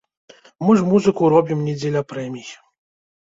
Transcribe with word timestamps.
Мы 0.67 0.71
ж 0.77 0.85
музыку 0.93 1.29
робім 1.33 1.61
не 1.67 1.75
дзеля 1.81 2.01
прэмій. 2.13 2.47